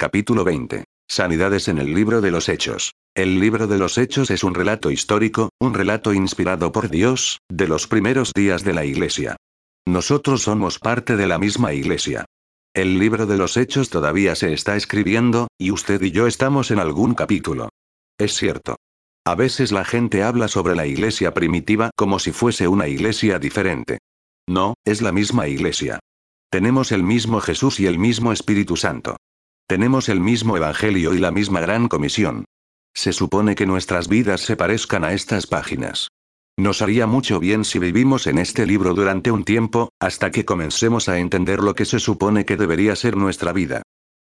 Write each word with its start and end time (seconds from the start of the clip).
Capítulo 0.00 0.44
20. 0.44 0.84
Sanidades 1.08 1.66
en 1.66 1.78
el 1.78 1.92
libro 1.92 2.20
de 2.20 2.30
los 2.30 2.48
Hechos. 2.48 2.94
El 3.16 3.40
libro 3.40 3.66
de 3.66 3.78
los 3.78 3.98
Hechos 3.98 4.30
es 4.30 4.44
un 4.44 4.54
relato 4.54 4.92
histórico, 4.92 5.50
un 5.58 5.74
relato 5.74 6.14
inspirado 6.14 6.70
por 6.70 6.88
Dios, 6.88 7.40
de 7.50 7.66
los 7.66 7.88
primeros 7.88 8.32
días 8.32 8.62
de 8.62 8.74
la 8.74 8.84
Iglesia. 8.84 9.34
Nosotros 9.88 10.42
somos 10.42 10.78
parte 10.78 11.16
de 11.16 11.26
la 11.26 11.40
misma 11.40 11.72
Iglesia. 11.72 12.26
El 12.72 13.00
libro 13.00 13.26
de 13.26 13.38
los 13.38 13.56
Hechos 13.56 13.90
todavía 13.90 14.36
se 14.36 14.52
está 14.52 14.76
escribiendo, 14.76 15.48
y 15.58 15.72
usted 15.72 16.00
y 16.00 16.12
yo 16.12 16.28
estamos 16.28 16.70
en 16.70 16.78
algún 16.78 17.14
capítulo. 17.14 17.68
Es 18.20 18.34
cierto. 18.34 18.76
A 19.26 19.34
veces 19.34 19.72
la 19.72 19.84
gente 19.84 20.22
habla 20.22 20.46
sobre 20.46 20.76
la 20.76 20.86
iglesia 20.86 21.34
primitiva 21.34 21.90
como 21.96 22.20
si 22.20 22.30
fuese 22.30 22.68
una 22.68 22.86
iglesia 22.86 23.40
diferente. 23.40 23.98
No, 24.48 24.74
es 24.84 25.02
la 25.02 25.10
misma 25.10 25.48
iglesia. 25.48 25.98
Tenemos 26.52 26.92
el 26.92 27.02
mismo 27.02 27.40
Jesús 27.40 27.80
y 27.80 27.86
el 27.86 27.98
mismo 27.98 28.32
Espíritu 28.32 28.76
Santo. 28.76 29.16
Tenemos 29.68 30.08
el 30.08 30.20
mismo 30.20 30.56
Evangelio 30.56 31.12
y 31.12 31.18
la 31.18 31.30
misma 31.30 31.60
gran 31.60 31.88
comisión. 31.88 32.46
Se 32.96 33.12
supone 33.12 33.54
que 33.54 33.66
nuestras 33.66 34.08
vidas 34.08 34.40
se 34.40 34.56
parezcan 34.56 35.04
a 35.04 35.12
estas 35.12 35.46
páginas. 35.46 36.08
Nos 36.58 36.80
haría 36.80 37.06
mucho 37.06 37.38
bien 37.38 37.66
si 37.66 37.78
vivimos 37.78 38.26
en 38.26 38.38
este 38.38 38.64
libro 38.64 38.94
durante 38.94 39.30
un 39.30 39.44
tiempo, 39.44 39.90
hasta 40.00 40.30
que 40.30 40.46
comencemos 40.46 41.10
a 41.10 41.18
entender 41.18 41.62
lo 41.62 41.74
que 41.74 41.84
se 41.84 42.00
supone 42.00 42.46
que 42.46 42.56
debería 42.56 42.96
ser 42.96 43.18
nuestra 43.18 43.52
vida. 43.52 43.82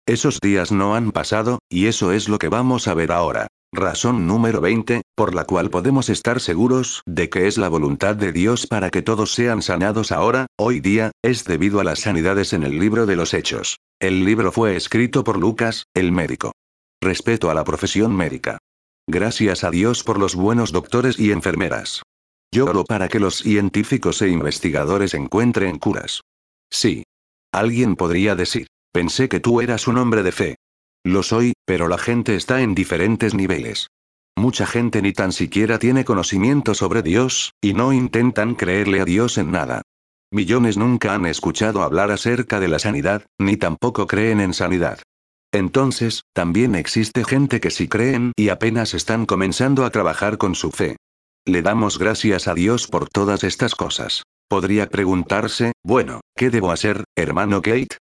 Esos 0.08 0.40
días 0.40 0.72
no 0.72 0.96
han 0.96 1.12
pasado, 1.12 1.60
y 1.70 1.88
eso 1.88 2.14
es 2.14 2.30
lo 2.30 2.40
que 2.40 2.48
vamos 2.48 2.88
a 2.88 2.94
ver 2.94 3.12
ahora. 3.12 3.48
Razón 3.74 4.28
número 4.28 4.62
20, 4.62 5.02
por 5.14 5.36
la 5.36 5.44
cual 5.44 5.70
podemos 5.70 6.08
estar 6.08 6.40
seguros 6.40 7.02
de 7.06 7.30
que 7.30 7.48
es 7.48 7.58
la 7.58 7.68
voluntad 7.68 8.16
de 8.16 8.32
Dios 8.32 8.66
para 8.66 8.92
que 8.92 9.02
todos 9.02 9.34
sean 9.34 9.62
sanados 9.62 10.14
ahora, 10.14 10.48
hoy 10.58 10.80
día, 10.80 11.12
es 11.22 11.44
debido 11.44 11.82
a 11.82 11.84
las 11.84 12.00
sanidades 12.00 12.54
en 12.54 12.64
el 12.64 12.80
libro 12.80 13.06
de 13.06 13.18
los 13.18 13.34
Hechos. 13.34 13.78
El 14.04 14.26
libro 14.26 14.52
fue 14.52 14.76
escrito 14.76 15.24
por 15.24 15.40
Lucas, 15.40 15.86
el 15.94 16.12
médico. 16.12 16.52
Respeto 17.02 17.50
a 17.50 17.54
la 17.54 17.64
profesión 17.64 18.14
médica. 18.14 18.58
Gracias 19.08 19.64
a 19.64 19.72
Dios 19.72 20.04
por 20.04 20.20
los 20.20 20.36
buenos 20.36 20.74
doctores 20.74 21.18
y 21.18 21.32
enfermeras. 21.32 22.04
Lloro 22.54 22.84
para 22.84 23.08
que 23.08 23.22
los 23.22 23.38
científicos 23.38 24.22
e 24.22 24.28
investigadores 24.28 25.14
encuentren 25.14 25.80
curas. 25.80 26.20
Sí. 26.70 27.04
Alguien 27.54 27.96
podría 27.96 28.36
decir, 28.36 28.68
pensé 28.92 29.30
que 29.30 29.40
tú 29.40 29.62
eras 29.62 29.88
un 29.88 29.98
hombre 29.98 30.22
de 30.22 30.34
fe. 30.34 30.56
Lo 31.06 31.24
soy, 31.24 31.54
pero 31.66 31.88
la 31.88 31.98
gente 31.98 32.36
está 32.36 32.62
en 32.62 32.76
diferentes 32.76 33.34
niveles. 33.34 33.88
Mucha 34.36 34.66
gente 34.66 35.02
ni 35.02 35.14
tan 35.14 35.32
siquiera 35.32 35.80
tiene 35.80 36.04
conocimiento 36.04 36.74
sobre 36.74 37.04
Dios, 37.04 37.54
y 37.62 37.74
no 37.74 37.94
intentan 37.94 38.56
creerle 38.56 39.00
a 39.00 39.06
Dios 39.06 39.38
en 39.38 39.52
nada. 39.52 39.82
Millones 40.34 40.78
nunca 40.78 41.14
han 41.14 41.28
escuchado 41.28 41.84
hablar 41.84 42.10
acerca 42.10 42.60
de 42.60 42.68
la 42.68 42.80
sanidad, 42.80 43.28
ni 43.40 43.56
tampoco 43.56 44.08
creen 44.08 44.40
en 44.40 44.56
sanidad. 44.56 44.98
Entonces, 45.52 46.24
también 46.34 46.74
existe 46.74 47.24
gente 47.24 47.60
que 47.60 47.70
sí 47.70 47.88
creen 47.88 48.32
y 48.36 48.50
apenas 48.50 48.96
están 48.96 49.28
comenzando 49.28 49.86
a 49.86 49.92
trabajar 49.92 50.40
con 50.40 50.56
su 50.56 50.72
fe. 50.72 50.96
Le 51.46 51.62
damos 51.62 52.00
gracias 52.00 52.48
a 52.48 52.56
Dios 52.56 52.88
por 52.88 53.10
todas 53.10 53.44
estas 53.44 53.76
cosas. 53.76 54.24
Podría 54.50 54.90
preguntarse, 54.90 55.74
bueno, 55.84 56.22
¿qué 56.36 56.50
debo 56.50 56.72
hacer, 56.72 57.04
hermano 57.16 57.62
Kate? 57.62 57.98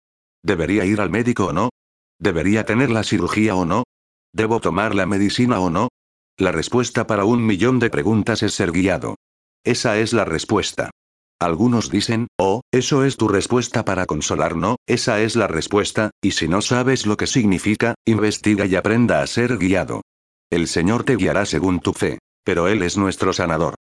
¿Debería 0.44 0.84
ir 0.84 1.00
al 1.00 1.08
médico 1.08 1.46
o 1.46 1.52
no? 1.54 1.70
¿Debería 2.20 2.66
tener 2.66 2.90
la 2.90 3.04
cirugía 3.04 3.54
o 3.54 3.64
no? 3.64 3.84
¿Debo 4.34 4.60
tomar 4.60 4.94
la 4.94 5.06
medicina 5.06 5.60
o 5.60 5.70
no? 5.70 5.88
La 6.36 6.52
respuesta 6.52 7.06
para 7.06 7.24
un 7.24 7.46
millón 7.46 7.78
de 7.78 7.88
preguntas 7.88 8.42
es 8.42 8.52
ser 8.52 8.70
guiado. 8.70 9.14
Esa 9.64 9.96
es 9.96 10.12
la 10.12 10.26
respuesta. 10.26 10.90
Algunos 11.40 11.90
dicen, 11.90 12.26
oh, 12.38 12.62
eso 12.72 13.04
es 13.04 13.16
tu 13.16 13.28
respuesta 13.28 13.84
para 13.84 14.06
consolar, 14.06 14.56
no, 14.56 14.76
esa 14.86 15.20
es 15.20 15.36
la 15.36 15.46
respuesta, 15.46 16.10
y 16.20 16.32
si 16.32 16.48
no 16.48 16.62
sabes 16.62 17.06
lo 17.06 17.16
que 17.16 17.26
significa, 17.26 17.94
investiga 18.04 18.66
y 18.66 18.74
aprenda 18.74 19.22
a 19.22 19.26
ser 19.26 19.56
guiado. 19.58 20.02
El 20.50 20.66
Señor 20.66 21.04
te 21.04 21.16
guiará 21.16 21.44
según 21.44 21.80
tu 21.80 21.92
fe. 21.92 22.18
Pero 22.48 22.66
Él 22.66 22.82
es 22.82 22.96
nuestro 22.96 23.34
sanador. 23.34 23.74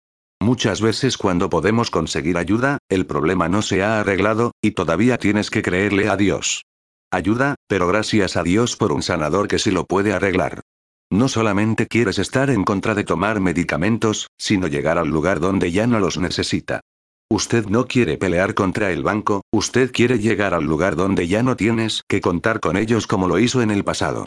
Muchas 0.40 0.80
veces 0.80 1.18
cuando 1.18 1.50
podemos 1.50 1.90
conseguir 1.90 2.38
ayuda, 2.38 2.78
el 2.88 3.04
problema 3.04 3.46
no 3.46 3.60
se 3.60 3.82
ha 3.82 4.00
arreglado, 4.00 4.52
y 4.62 4.70
todavía 4.70 5.18
tienes 5.18 5.50
que 5.50 5.60
creerle 5.60 6.08
a 6.08 6.16
Dios. 6.16 6.64
Ayuda, 7.10 7.56
pero 7.68 7.86
gracias 7.88 8.38
a 8.38 8.42
Dios 8.42 8.76
por 8.76 8.90
un 8.90 9.02
sanador 9.02 9.48
que 9.48 9.58
sí 9.58 9.70
lo 9.70 9.84
puede 9.84 10.14
arreglar. 10.14 10.62
No 11.10 11.28
solamente 11.28 11.86
quieres 11.86 12.18
estar 12.18 12.48
en 12.48 12.64
contra 12.64 12.94
de 12.94 13.04
tomar 13.04 13.38
medicamentos, 13.38 14.28
sino 14.38 14.66
llegar 14.66 14.96
al 14.96 15.08
lugar 15.08 15.40
donde 15.40 15.70
ya 15.70 15.86
no 15.86 16.00
los 16.00 16.16
necesita. 16.16 16.80
Usted 17.30 17.66
no 17.66 17.86
quiere 17.86 18.16
pelear 18.16 18.54
contra 18.54 18.90
el 18.92 19.02
banco, 19.02 19.42
usted 19.52 19.90
quiere 19.92 20.18
llegar 20.18 20.54
al 20.54 20.64
lugar 20.64 20.94
donde 20.94 21.26
ya 21.26 21.42
no 21.42 21.56
tienes 21.56 22.02
que 22.08 22.20
contar 22.20 22.60
con 22.60 22.76
ellos 22.76 23.06
como 23.06 23.28
lo 23.28 23.38
hizo 23.38 23.62
en 23.62 23.70
el 23.70 23.84
pasado. 23.84 24.26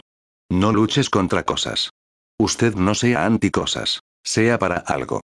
No 0.50 0.72
luches 0.72 1.10
contra 1.10 1.44
cosas. 1.44 1.90
Usted 2.38 2.74
no 2.74 2.94
sea 2.94 3.26
anti 3.26 3.50
cosas. 3.50 4.00
Sea 4.24 4.58
para 4.58 4.76
algo. 4.76 5.20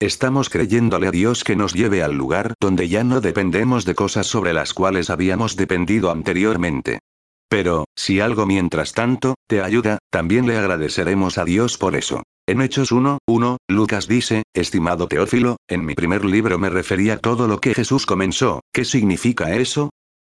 Estamos 0.00 0.48
creyéndole 0.48 1.08
a 1.08 1.10
Dios 1.10 1.42
que 1.42 1.56
nos 1.56 1.74
lleve 1.74 2.02
al 2.02 2.14
lugar 2.14 2.54
donde 2.60 2.88
ya 2.88 3.02
no 3.02 3.20
dependemos 3.20 3.84
de 3.84 3.94
cosas 3.94 4.26
sobre 4.26 4.52
las 4.52 4.72
cuales 4.72 5.10
habíamos 5.10 5.56
dependido 5.56 6.10
anteriormente. 6.10 7.00
Pero, 7.48 7.84
si 7.96 8.20
algo 8.20 8.46
mientras 8.46 8.92
tanto, 8.92 9.34
te 9.48 9.62
ayuda, 9.62 9.98
también 10.10 10.46
le 10.46 10.56
agradeceremos 10.56 11.38
a 11.38 11.44
Dios 11.44 11.78
por 11.78 11.96
eso. 11.96 12.22
En 12.46 12.62
Hechos 12.62 12.92
1, 12.92 13.18
1, 13.26 13.56
Lucas 13.68 14.08
dice, 14.08 14.42
estimado 14.54 15.06
Teófilo, 15.06 15.56
en 15.68 15.84
mi 15.84 15.94
primer 15.94 16.24
libro 16.24 16.58
me 16.58 16.70
refería 16.70 17.18
todo 17.18 17.46
lo 17.46 17.60
que 17.60 17.74
Jesús 17.74 18.06
comenzó, 18.06 18.60
¿qué 18.72 18.84
significa 18.84 19.54
eso? 19.54 19.90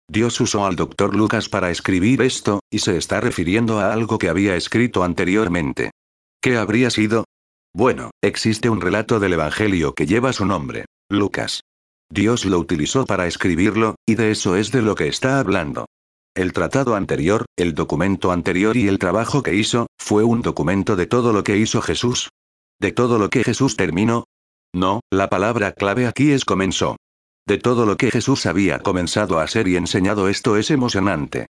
Dios 0.09 0.39
usó 0.39 0.65
al 0.65 0.75
doctor 0.75 1.15
Lucas 1.15 1.49
para 1.49 1.69
escribir 1.69 2.21
esto, 2.21 2.61
y 2.71 2.79
se 2.79 2.97
está 2.97 3.19
refiriendo 3.19 3.79
a 3.79 3.93
algo 3.93 4.17
que 4.17 4.29
había 4.29 4.55
escrito 4.55 5.03
anteriormente. 5.03 5.91
¿Qué 6.41 6.57
habría 6.57 6.89
sido? 6.89 7.25
Bueno, 7.75 8.11
existe 8.23 8.69
un 8.69 8.81
relato 8.81 9.19
del 9.19 9.33
Evangelio 9.33 9.93
que 9.93 10.05
lleva 10.05 10.33
su 10.33 10.45
nombre. 10.45 10.85
Lucas. 11.09 11.61
Dios 12.09 12.45
lo 12.45 12.57
utilizó 12.57 13.05
para 13.05 13.27
escribirlo, 13.27 13.95
y 14.07 14.15
de 14.15 14.31
eso 14.31 14.55
es 14.55 14.71
de 14.71 14.81
lo 14.81 14.95
que 14.95 15.07
está 15.07 15.39
hablando. 15.39 15.85
El 16.37 16.53
tratado 16.53 16.93
anterior, 16.93 17.45
el 17.57 17.73
documento 17.73 18.31
anterior 18.31 18.77
y 18.77 18.87
el 18.87 18.99
trabajo 18.99 19.41
que 19.41 19.55
hizo, 19.55 19.87
fue 19.97 20.23
un 20.23 20.43
documento 20.43 20.95
de 20.95 21.07
todo 21.07 21.33
lo 21.33 21.43
que 21.43 21.57
hizo 21.57 21.81
Jesús. 21.81 22.29
¿De 22.79 22.91
todo 22.91 23.17
lo 23.17 23.31
que 23.31 23.43
Jesús 23.43 23.75
terminó? 23.75 24.25
No, 24.71 24.99
la 25.11 25.29
palabra 25.29 25.71
clave 25.71 26.05
aquí 26.05 26.33
es 26.33 26.45
comenzó. 26.45 26.97
De 27.47 27.57
todo 27.57 27.87
lo 27.87 27.97
que 27.97 28.11
Jesús 28.11 28.45
había 28.45 28.77
comenzado 28.77 29.39
a 29.39 29.43
hacer 29.45 29.67
y 29.67 29.77
enseñado 29.77 30.29
esto 30.29 30.57
es 30.57 30.69
emocionante. 30.69 31.47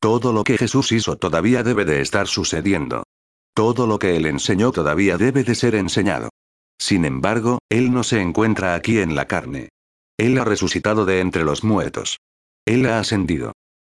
Todo 0.00 0.32
lo 0.32 0.42
que 0.42 0.56
Jesús 0.56 0.90
hizo 0.92 1.16
todavía 1.16 1.62
debe 1.62 1.84
de 1.84 2.00
estar 2.00 2.26
sucediendo. 2.26 3.02
Todo 3.52 3.86
lo 3.86 3.98
que 3.98 4.16
él 4.16 4.24
enseñó 4.24 4.72
todavía 4.72 5.18
debe 5.18 5.44
de 5.44 5.54
ser 5.54 5.74
enseñado. 5.74 6.30
Sin 6.78 7.04
embargo, 7.04 7.58
él 7.68 7.92
no 7.92 8.04
se 8.04 8.22
encuentra 8.22 8.74
aquí 8.74 9.00
en 9.00 9.14
la 9.14 9.26
carne. 9.26 9.68
Él 10.16 10.38
ha 10.38 10.46
resucitado 10.46 11.04
de 11.04 11.20
entre 11.20 11.44
los 11.44 11.62
muertos. 11.62 12.20
Él 12.64 12.86
ha 12.86 13.00
ascendido. 13.00 13.52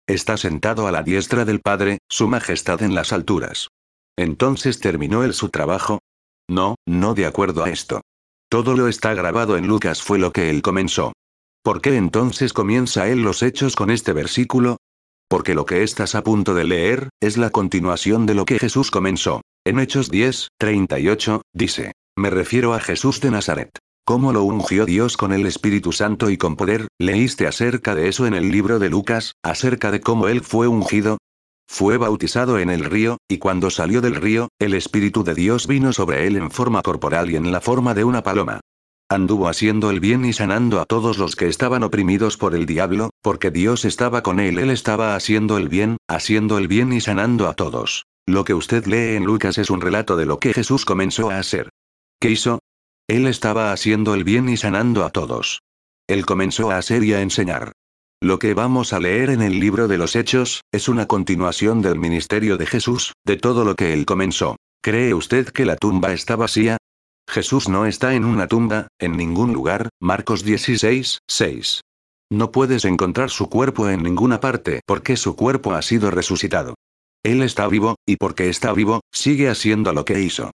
Está 0.08 0.36
sentado 0.36 0.86
a 0.86 0.92
la 0.92 1.02
diestra 1.02 1.44
del 1.44 1.60
Padre, 1.60 1.98
su 2.08 2.28
majestad 2.28 2.82
en 2.82 2.94
las 2.94 3.12
alturas. 3.12 3.70
Entonces 4.16 4.78
terminó 4.78 5.24
él 5.24 5.34
su 5.34 5.48
trabajo. 5.48 5.98
No, 6.48 6.76
no 6.86 7.14
de 7.14 7.26
acuerdo 7.26 7.64
a 7.64 7.70
esto. 7.70 8.02
Todo 8.48 8.76
lo 8.76 8.86
está 8.86 9.14
grabado 9.14 9.56
en 9.56 9.66
Lucas 9.66 10.02
fue 10.02 10.18
lo 10.18 10.32
que 10.32 10.48
él 10.48 10.62
comenzó. 10.62 11.12
¿Por 11.64 11.80
qué 11.80 11.96
entonces 11.96 12.52
comienza 12.52 13.08
él 13.08 13.22
los 13.22 13.42
hechos 13.42 13.74
con 13.74 13.90
este 13.90 14.12
versículo? 14.12 14.76
Porque 15.28 15.56
lo 15.56 15.66
que 15.66 15.82
estás 15.82 16.14
a 16.14 16.22
punto 16.22 16.54
de 16.54 16.62
leer, 16.62 17.08
es 17.20 17.36
la 17.36 17.50
continuación 17.50 18.26
de 18.26 18.34
lo 18.34 18.44
que 18.44 18.60
Jesús 18.60 18.92
comenzó. 18.92 19.40
En 19.64 19.80
Hechos 19.80 20.08
10, 20.08 20.50
38, 20.56 21.42
dice. 21.52 21.92
Me 22.16 22.30
refiero 22.30 22.74
a 22.74 22.80
Jesús 22.80 23.20
de 23.20 23.32
Nazaret. 23.32 23.70
¿Cómo 24.08 24.32
lo 24.32 24.44
ungió 24.44 24.86
Dios 24.86 25.16
con 25.16 25.32
el 25.32 25.46
Espíritu 25.46 25.90
Santo 25.90 26.30
y 26.30 26.36
con 26.36 26.54
poder? 26.54 26.86
¿Leíste 26.96 27.48
acerca 27.48 27.96
de 27.96 28.06
eso 28.06 28.24
en 28.28 28.34
el 28.34 28.52
libro 28.52 28.78
de 28.78 28.88
Lucas, 28.88 29.34
acerca 29.42 29.90
de 29.90 30.00
cómo 30.00 30.28
él 30.28 30.42
fue 30.42 30.68
ungido? 30.68 31.18
Fue 31.66 31.98
bautizado 31.98 32.60
en 32.60 32.70
el 32.70 32.84
río, 32.84 33.18
y 33.28 33.38
cuando 33.38 33.68
salió 33.68 34.00
del 34.00 34.14
río, 34.14 34.46
el 34.60 34.74
Espíritu 34.74 35.24
de 35.24 35.34
Dios 35.34 35.66
vino 35.66 35.92
sobre 35.92 36.28
él 36.28 36.36
en 36.36 36.52
forma 36.52 36.82
corporal 36.82 37.32
y 37.32 37.34
en 37.34 37.50
la 37.50 37.60
forma 37.60 37.94
de 37.94 38.04
una 38.04 38.22
paloma. 38.22 38.60
Anduvo 39.08 39.48
haciendo 39.48 39.90
el 39.90 39.98
bien 39.98 40.24
y 40.24 40.32
sanando 40.32 40.80
a 40.80 40.84
todos 40.84 41.18
los 41.18 41.34
que 41.34 41.48
estaban 41.48 41.82
oprimidos 41.82 42.36
por 42.36 42.54
el 42.54 42.64
diablo, 42.64 43.10
porque 43.22 43.50
Dios 43.50 43.84
estaba 43.84 44.22
con 44.22 44.38
él. 44.38 44.60
Él 44.60 44.70
estaba 44.70 45.16
haciendo 45.16 45.58
el 45.58 45.68
bien, 45.68 45.96
haciendo 46.06 46.58
el 46.58 46.68
bien 46.68 46.92
y 46.92 47.00
sanando 47.00 47.48
a 47.48 47.54
todos. 47.54 48.04
Lo 48.24 48.44
que 48.44 48.54
usted 48.54 48.86
lee 48.86 49.16
en 49.16 49.24
Lucas 49.24 49.58
es 49.58 49.68
un 49.68 49.80
relato 49.80 50.16
de 50.16 50.26
lo 50.26 50.38
que 50.38 50.54
Jesús 50.54 50.84
comenzó 50.84 51.28
a 51.28 51.40
hacer. 51.40 51.70
¿Qué 52.20 52.30
hizo? 52.30 52.60
Él 53.08 53.28
estaba 53.28 53.72
haciendo 53.72 54.14
el 54.14 54.24
bien 54.24 54.48
y 54.48 54.56
sanando 54.56 55.04
a 55.04 55.10
todos. 55.10 55.62
Él 56.08 56.26
comenzó 56.26 56.72
a 56.72 56.78
hacer 56.78 57.04
y 57.04 57.12
a 57.14 57.20
enseñar. 57.20 57.72
Lo 58.20 58.38
que 58.40 58.54
vamos 58.54 58.92
a 58.92 58.98
leer 58.98 59.30
en 59.30 59.42
el 59.42 59.60
libro 59.60 59.86
de 59.86 59.98
los 59.98 60.16
Hechos, 60.16 60.62
es 60.72 60.88
una 60.88 61.06
continuación 61.06 61.82
del 61.82 61.98
ministerio 61.98 62.56
de 62.56 62.66
Jesús, 62.66 63.12
de 63.24 63.36
todo 63.36 63.64
lo 63.64 63.76
que 63.76 63.92
él 63.92 64.06
comenzó. 64.06 64.56
¿Cree 64.82 65.14
usted 65.14 65.48
que 65.50 65.64
la 65.64 65.76
tumba 65.76 66.12
está 66.12 66.34
vacía? 66.34 66.78
Jesús 67.28 67.68
no 67.68 67.86
está 67.86 68.14
en 68.14 68.24
una 68.24 68.48
tumba, 68.48 68.88
en 68.98 69.16
ningún 69.16 69.52
lugar, 69.52 69.88
Marcos 70.00 70.42
16, 70.44 71.18
6. 71.28 71.80
No 72.32 72.50
puedes 72.50 72.84
encontrar 72.84 73.30
su 73.30 73.48
cuerpo 73.48 73.88
en 73.88 74.02
ninguna 74.02 74.40
parte 74.40 74.80
porque 74.84 75.16
su 75.16 75.36
cuerpo 75.36 75.74
ha 75.74 75.82
sido 75.82 76.10
resucitado. 76.10 76.74
Él 77.22 77.42
está 77.42 77.68
vivo, 77.68 77.96
y 78.06 78.16
porque 78.16 78.48
está 78.48 78.72
vivo, 78.72 79.00
sigue 79.12 79.48
haciendo 79.48 79.92
lo 79.92 80.04
que 80.04 80.20
hizo. 80.20 80.50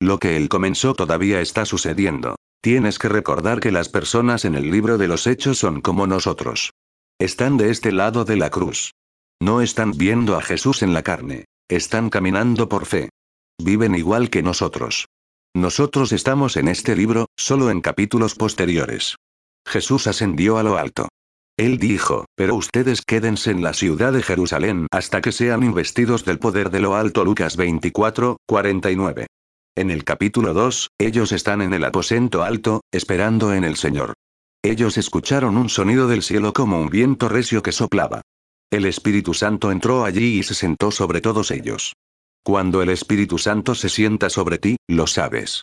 Lo 0.00 0.18
que 0.18 0.36
él 0.36 0.48
comenzó 0.48 0.94
todavía 0.94 1.40
está 1.40 1.64
sucediendo. 1.64 2.36
Tienes 2.62 2.98
que 2.98 3.08
recordar 3.08 3.60
que 3.60 3.72
las 3.72 3.88
personas 3.88 4.44
en 4.44 4.54
el 4.54 4.70
libro 4.70 4.98
de 4.98 5.08
los 5.08 5.26
hechos 5.26 5.58
son 5.58 5.80
como 5.80 6.06
nosotros. 6.06 6.72
Están 7.18 7.56
de 7.56 7.70
este 7.70 7.92
lado 7.92 8.24
de 8.24 8.36
la 8.36 8.50
cruz. 8.50 8.92
No 9.40 9.62
están 9.62 9.92
viendo 9.92 10.36
a 10.36 10.42
Jesús 10.42 10.82
en 10.82 10.92
la 10.92 11.02
carne. 11.02 11.44
Están 11.68 12.10
caminando 12.10 12.68
por 12.68 12.86
fe. 12.86 13.08
Viven 13.58 13.94
igual 13.94 14.28
que 14.28 14.42
nosotros. 14.42 15.06
Nosotros 15.54 16.12
estamos 16.12 16.56
en 16.56 16.68
este 16.68 16.94
libro, 16.94 17.26
solo 17.36 17.70
en 17.70 17.80
capítulos 17.80 18.34
posteriores. 18.34 19.16
Jesús 19.66 20.06
ascendió 20.06 20.58
a 20.58 20.62
lo 20.62 20.76
alto. 20.76 21.08
Él 21.56 21.78
dijo, 21.78 22.26
pero 22.36 22.54
ustedes 22.54 23.00
quédense 23.00 23.50
en 23.50 23.62
la 23.62 23.72
ciudad 23.72 24.12
de 24.12 24.22
Jerusalén 24.22 24.86
hasta 24.90 25.22
que 25.22 25.32
sean 25.32 25.62
investidos 25.62 26.26
del 26.26 26.38
poder 26.38 26.70
de 26.70 26.80
lo 26.80 26.94
alto 26.94 27.24
Lucas 27.24 27.56
24, 27.56 28.36
49. 28.46 29.26
En 29.78 29.90
el 29.90 30.04
capítulo 30.04 30.54
2, 30.54 30.92
ellos 30.96 31.32
están 31.32 31.60
en 31.60 31.74
el 31.74 31.84
aposento 31.84 32.42
alto, 32.42 32.80
esperando 32.92 33.52
en 33.52 33.62
el 33.62 33.76
Señor. 33.76 34.14
Ellos 34.64 34.96
escucharon 34.96 35.58
un 35.58 35.68
sonido 35.68 36.08
del 36.08 36.22
cielo 36.22 36.54
como 36.54 36.80
un 36.80 36.88
viento 36.88 37.28
recio 37.28 37.62
que 37.62 37.72
soplaba. 37.72 38.22
El 38.70 38.86
Espíritu 38.86 39.34
Santo 39.34 39.70
entró 39.70 40.06
allí 40.06 40.38
y 40.38 40.42
se 40.44 40.54
sentó 40.54 40.90
sobre 40.90 41.20
todos 41.20 41.50
ellos. 41.50 41.92
Cuando 42.42 42.80
el 42.80 42.88
Espíritu 42.88 43.36
Santo 43.36 43.74
se 43.74 43.90
sienta 43.90 44.30
sobre 44.30 44.56
ti, 44.56 44.78
lo 44.88 45.06
sabes. 45.06 45.60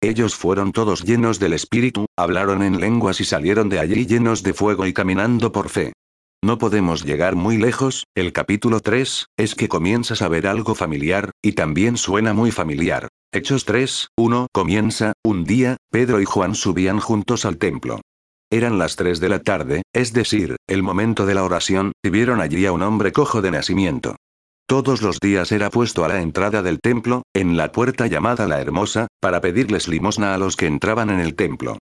Ellos 0.00 0.36
fueron 0.36 0.70
todos 0.70 1.02
llenos 1.02 1.40
del 1.40 1.52
Espíritu, 1.52 2.06
hablaron 2.16 2.62
en 2.62 2.78
lenguas 2.78 3.20
y 3.20 3.24
salieron 3.24 3.68
de 3.68 3.80
allí 3.80 4.06
llenos 4.06 4.44
de 4.44 4.54
fuego 4.54 4.86
y 4.86 4.92
caminando 4.92 5.50
por 5.50 5.70
fe. 5.70 5.92
No 6.46 6.58
podemos 6.58 7.04
llegar 7.04 7.34
muy 7.34 7.58
lejos, 7.58 8.04
el 8.14 8.32
capítulo 8.32 8.78
3, 8.78 9.26
es 9.36 9.56
que 9.56 9.66
comienzas 9.66 10.22
a 10.22 10.28
ver 10.28 10.46
algo 10.46 10.76
familiar, 10.76 11.32
y 11.42 11.54
también 11.54 11.96
suena 11.96 12.34
muy 12.34 12.52
familiar. 12.52 13.08
Hechos 13.32 13.64
3, 13.64 14.10
1 14.16 14.46
comienza, 14.52 15.12
un 15.24 15.42
día, 15.42 15.76
Pedro 15.90 16.20
y 16.20 16.24
Juan 16.24 16.54
subían 16.54 17.00
juntos 17.00 17.46
al 17.46 17.58
templo. 17.58 18.00
Eran 18.48 18.78
las 18.78 18.94
3 18.94 19.18
de 19.18 19.28
la 19.28 19.40
tarde, 19.40 19.82
es 19.92 20.12
decir, 20.12 20.54
el 20.68 20.84
momento 20.84 21.26
de 21.26 21.34
la 21.34 21.42
oración, 21.42 21.90
y 22.00 22.10
vieron 22.10 22.40
allí 22.40 22.64
a 22.64 22.70
un 22.70 22.82
hombre 22.82 23.10
cojo 23.10 23.42
de 23.42 23.50
nacimiento. 23.50 24.14
Todos 24.68 25.02
los 25.02 25.18
días 25.18 25.50
era 25.50 25.68
puesto 25.68 26.04
a 26.04 26.08
la 26.08 26.22
entrada 26.22 26.62
del 26.62 26.78
templo, 26.78 27.22
en 27.34 27.56
la 27.56 27.72
puerta 27.72 28.06
llamada 28.06 28.46
la 28.46 28.60
Hermosa, 28.60 29.08
para 29.20 29.40
pedirles 29.40 29.88
limosna 29.88 30.32
a 30.32 30.38
los 30.38 30.54
que 30.54 30.66
entraban 30.66 31.10
en 31.10 31.18
el 31.18 31.34
templo. 31.34 31.78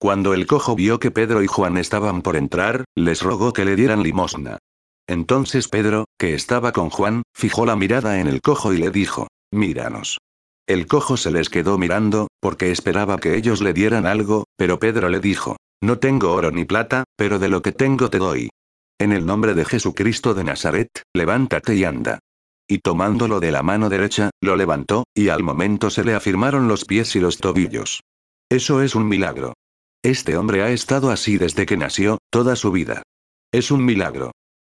Cuando 0.00 0.34
el 0.34 0.46
cojo 0.46 0.76
vio 0.76 1.00
que 1.00 1.10
Pedro 1.10 1.42
y 1.42 1.46
Juan 1.46 1.76
estaban 1.76 2.22
por 2.22 2.36
entrar, 2.36 2.84
les 2.96 3.22
rogó 3.22 3.52
que 3.52 3.64
le 3.64 3.76
dieran 3.76 4.02
limosna. 4.02 4.58
Entonces 5.08 5.68
Pedro, 5.68 6.04
que 6.18 6.34
estaba 6.34 6.72
con 6.72 6.90
Juan, 6.90 7.22
fijó 7.34 7.66
la 7.66 7.76
mirada 7.76 8.20
en 8.20 8.26
el 8.26 8.40
cojo 8.40 8.72
y 8.72 8.78
le 8.78 8.90
dijo, 8.90 9.28
Míranos. 9.52 10.18
El 10.66 10.86
cojo 10.86 11.16
se 11.16 11.30
les 11.30 11.48
quedó 11.48 11.78
mirando, 11.78 12.28
porque 12.40 12.70
esperaba 12.70 13.18
que 13.18 13.36
ellos 13.36 13.62
le 13.62 13.72
dieran 13.72 14.06
algo, 14.06 14.44
pero 14.56 14.78
Pedro 14.78 15.08
le 15.08 15.20
dijo, 15.20 15.56
No 15.80 15.98
tengo 15.98 16.32
oro 16.32 16.50
ni 16.50 16.64
plata, 16.64 17.04
pero 17.16 17.38
de 17.38 17.48
lo 17.48 17.62
que 17.62 17.72
tengo 17.72 18.10
te 18.10 18.18
doy. 18.18 18.50
En 19.00 19.12
el 19.12 19.24
nombre 19.26 19.54
de 19.54 19.64
Jesucristo 19.64 20.34
de 20.34 20.44
Nazaret, 20.44 20.90
levántate 21.14 21.74
y 21.74 21.84
anda 21.84 22.20
y 22.68 22.78
tomándolo 22.78 23.40
de 23.40 23.50
la 23.50 23.62
mano 23.62 23.88
derecha, 23.88 24.30
lo 24.42 24.54
levantó, 24.54 25.04
y 25.14 25.30
al 25.30 25.42
momento 25.42 25.88
se 25.88 26.04
le 26.04 26.14
afirmaron 26.14 26.68
los 26.68 26.84
pies 26.84 27.16
y 27.16 27.20
los 27.20 27.38
tobillos. 27.38 28.02
Eso 28.50 28.82
es 28.82 28.94
un 28.94 29.08
milagro. 29.08 29.54
Este 30.02 30.36
hombre 30.36 30.62
ha 30.62 30.70
estado 30.70 31.10
así 31.10 31.38
desde 31.38 31.66
que 31.66 31.76
nació, 31.76 32.18
toda 32.30 32.54
su 32.54 32.70
vida. 32.70 33.02
Es 33.52 33.70
un 33.70 33.84
milagro. 33.84 34.30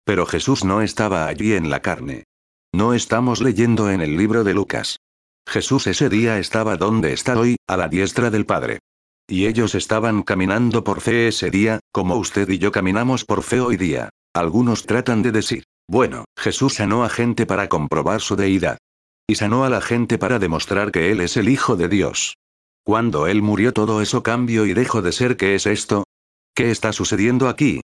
Pero 0.05 0.25
Jesús 0.25 0.65
no 0.65 0.81
estaba 0.81 1.27
allí 1.27 1.53
en 1.53 1.69
la 1.69 1.83
carne. 1.83 2.25
No 2.73 2.95
estamos 2.95 3.43
leyendo 3.43 3.91
en 3.91 4.01
el 4.01 4.17
libro 4.17 4.45
de 4.45 4.55
Lucas. 4.55 4.97
Jesús 5.47 5.87
ese 5.87 6.09
día 6.09 6.39
estaba 6.39 6.77
donde 6.77 7.13
está 7.13 7.39
hoy, 7.39 7.57
a 7.67 7.77
la 7.77 7.89
diestra 7.89 8.31
del 8.31 8.47
Padre. 8.47 8.79
Y 9.29 9.47
ellos 9.47 9.75
estaban 9.75 10.23
caminando 10.23 10.85
por 10.85 11.01
fe 11.01 11.29
ese 11.29 11.51
día, 11.51 11.81
como 11.93 12.17
usted 12.17 12.49
y 12.49 12.59
yo 12.59 12.73
caminamos 12.73 13.25
por 13.25 13.43
fe 13.43 13.61
hoy 13.61 13.77
día. 13.77 14.09
Algunos 14.35 14.87
tratan 14.87 15.23
de 15.23 15.33
decir, 15.33 15.65
bueno, 15.87 16.25
Jesús 16.39 16.75
sanó 16.75 17.05
a 17.05 17.09
gente 17.09 17.47
para 17.47 17.69
comprobar 17.69 18.21
su 18.21 18.37
deidad. 18.37 18.79
Y 19.29 19.35
sanó 19.35 19.65
a 19.65 19.71
la 19.71 19.81
gente 19.81 20.19
para 20.19 20.39
demostrar 20.39 20.91
que 20.93 21.11
Él 21.11 21.21
es 21.21 21.37
el 21.37 21.49
Hijo 21.49 21.77
de 21.77 21.89
Dios. 21.89 22.37
Cuando 22.85 23.27
Él 23.27 23.43
murió 23.43 23.73
todo 23.73 24.01
eso 24.01 24.23
cambió 24.23 24.67
y 24.67 24.75
dejó 24.75 25.03
de 25.03 25.13
ser 25.13 25.37
¿qué 25.37 25.55
es 25.55 25.67
esto? 25.67 26.05
¿Qué 26.55 26.71
está 26.71 26.93
sucediendo 26.93 27.49
aquí? 27.49 27.81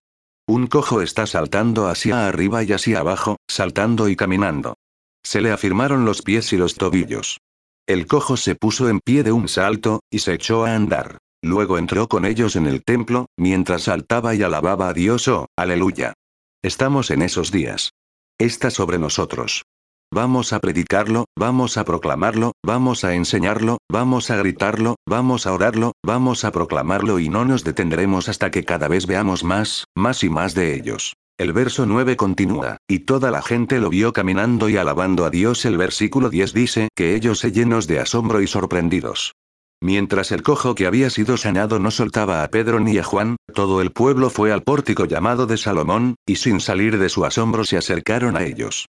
Un 0.47 0.67
cojo 0.67 1.01
está 1.01 1.27
saltando 1.27 1.87
hacia 1.87 2.27
arriba 2.27 2.63
y 2.63 2.71
hacia 2.71 2.99
abajo, 2.99 3.37
saltando 3.49 4.07
y 4.07 4.15
caminando. 4.15 4.75
Se 5.23 5.41
le 5.41 5.51
afirmaron 5.51 6.05
los 6.05 6.21
pies 6.21 6.53
y 6.53 6.57
los 6.57 6.75
tobillos. 6.75 7.39
El 7.85 8.07
cojo 8.07 8.37
se 8.37 8.55
puso 8.55 8.89
en 8.89 8.99
pie 8.99 9.23
de 9.23 9.31
un 9.31 9.47
salto, 9.47 10.01
y 10.09 10.19
se 10.19 10.33
echó 10.33 10.65
a 10.65 10.75
andar. 10.75 11.17
Luego 11.41 11.77
entró 11.77 12.07
con 12.07 12.25
ellos 12.25 12.55
en 12.55 12.65
el 12.65 12.83
templo, 12.83 13.27
mientras 13.37 13.83
saltaba 13.83 14.35
y 14.35 14.43
alababa 14.43 14.89
a 14.89 14.93
Dios, 14.93 15.27
oh, 15.27 15.47
aleluya. 15.57 16.13
Estamos 16.61 17.11
en 17.11 17.21
esos 17.21 17.51
días. 17.51 17.91
Está 18.37 18.71
sobre 18.71 18.99
nosotros. 18.99 19.63
Vamos 20.13 20.53
a 20.53 20.59
predicarlo, 20.59 21.25
vamos 21.37 21.77
a 21.77 21.83
proclamarlo, 21.83 22.53
vamos 22.65 23.03
a 23.03 23.13
enseñarlo, 23.13 23.79
vamos 23.91 24.31
a 24.31 24.37
gritarlo, 24.37 24.95
vamos 25.05 25.45
a 25.45 25.51
orarlo, 25.51 25.91
vamos 26.03 26.45
a 26.45 26.51
proclamarlo 26.51 27.19
y 27.19 27.27
no 27.27 27.43
nos 27.43 27.65
detendremos 27.65 28.29
hasta 28.29 28.49
que 28.49 28.63
cada 28.63 28.87
vez 28.87 29.05
veamos 29.05 29.43
más, 29.43 29.83
más 29.95 30.23
y 30.23 30.29
más 30.29 30.55
de 30.55 30.75
ellos. 30.75 31.15
El 31.37 31.51
verso 31.51 31.85
9 31.85 32.15
continúa, 32.15 32.77
y 32.87 32.99
toda 32.99 33.31
la 33.31 33.41
gente 33.41 33.79
lo 33.79 33.89
vio 33.89 34.13
caminando 34.13 34.69
y 34.69 34.77
alabando 34.77 35.25
a 35.25 35.29
Dios. 35.29 35.65
El 35.65 35.77
versículo 35.77 36.29
10 36.29 36.53
dice 36.53 36.87
que 36.95 37.13
ellos 37.13 37.39
se 37.39 37.51
llenos 37.51 37.85
de 37.85 37.99
asombro 37.99 38.41
y 38.41 38.47
sorprendidos. 38.47 39.33
Mientras 39.81 40.31
el 40.31 40.41
cojo 40.41 40.73
que 40.73 40.87
había 40.87 41.09
sido 41.09 41.37
sanado 41.37 41.79
no 41.79 41.91
soltaba 41.91 42.43
a 42.43 42.47
Pedro 42.47 42.79
ni 42.79 42.97
a 42.97 43.03
Juan, 43.03 43.35
todo 43.53 43.81
el 43.81 43.91
pueblo 43.91 44.29
fue 44.29 44.51
al 44.51 44.63
pórtico 44.63 45.05
llamado 45.05 45.45
de 45.45 45.57
Salomón, 45.57 46.15
y 46.25 46.37
sin 46.37 46.61
salir 46.61 46.97
de 46.97 47.09
su 47.09 47.25
asombro 47.25 47.65
se 47.65 47.77
acercaron 47.77 48.37
a 48.37 48.43
ellos. 48.43 48.87